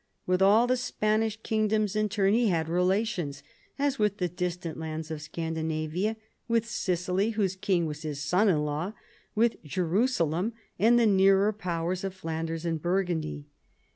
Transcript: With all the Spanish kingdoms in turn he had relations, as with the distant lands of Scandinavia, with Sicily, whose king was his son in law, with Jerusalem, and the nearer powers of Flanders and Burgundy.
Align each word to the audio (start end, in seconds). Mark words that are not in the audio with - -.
With 0.25 0.41
all 0.41 0.65
the 0.65 0.77
Spanish 0.77 1.39
kingdoms 1.43 1.95
in 1.95 2.09
turn 2.09 2.33
he 2.33 2.47
had 2.47 2.67
relations, 2.67 3.43
as 3.77 3.99
with 3.99 4.17
the 4.17 4.27
distant 4.27 4.79
lands 4.79 5.11
of 5.11 5.21
Scandinavia, 5.21 6.17
with 6.47 6.67
Sicily, 6.67 7.29
whose 7.37 7.55
king 7.55 7.85
was 7.85 8.01
his 8.01 8.19
son 8.19 8.49
in 8.49 8.65
law, 8.65 8.93
with 9.35 9.63
Jerusalem, 9.63 10.53
and 10.79 10.97
the 10.99 11.05
nearer 11.05 11.53
powers 11.53 12.03
of 12.03 12.15
Flanders 12.15 12.65
and 12.65 12.81
Burgundy. 12.81 13.45